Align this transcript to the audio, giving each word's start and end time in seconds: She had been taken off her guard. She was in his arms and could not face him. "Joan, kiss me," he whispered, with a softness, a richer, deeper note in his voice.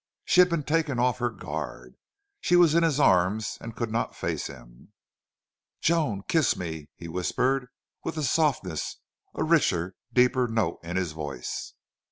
She 0.25 0.39
had 0.41 0.49
been 0.49 0.63
taken 0.63 0.97
off 0.97 1.19
her 1.19 1.29
guard. 1.29 1.93
She 2.39 2.55
was 2.55 2.73
in 2.73 2.81
his 2.81 2.99
arms 2.99 3.59
and 3.61 3.75
could 3.75 3.91
not 3.91 4.15
face 4.15 4.47
him. 4.47 4.93
"Joan, 5.79 6.23
kiss 6.27 6.55
me," 6.57 6.89
he 6.95 7.07
whispered, 7.07 7.67
with 8.03 8.17
a 8.17 8.23
softness, 8.23 8.97
a 9.35 9.43
richer, 9.43 9.93
deeper 10.11 10.47
note 10.47 10.79
in 10.81 10.95
his 10.97 11.11
voice. 11.11 11.75